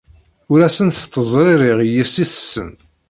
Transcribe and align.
Ur 0.51 0.59
asent-ttezririɣ 0.67 1.77
i 1.81 1.87
yessi-tsen. 1.95 2.69